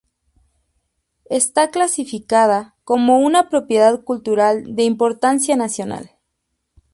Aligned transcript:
Está 1.29 1.69
clasificada 1.69 2.75
como 2.85 3.19
una 3.19 3.49
Propiedad 3.49 4.01
Cultural 4.03 4.75
de 4.75 4.81
Importancia 4.85 5.55
Nacional. 5.55 6.13